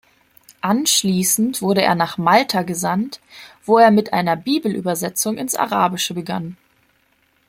[0.61, 3.21] Anschließend wurde er nach Malta gesandt,
[3.67, 6.57] wo er mit einer Bibelübersetzung ins Arabische begann.